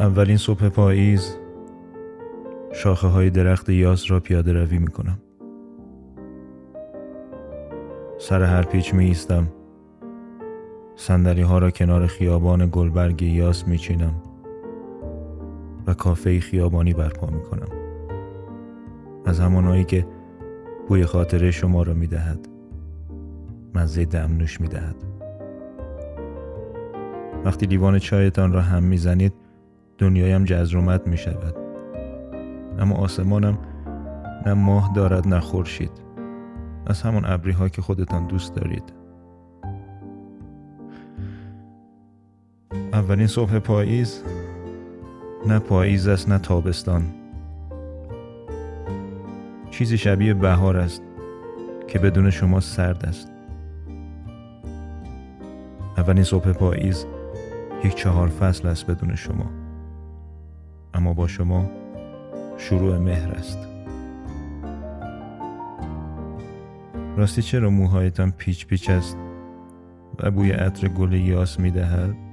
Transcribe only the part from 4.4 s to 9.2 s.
روی می کنم سر هر پیچ می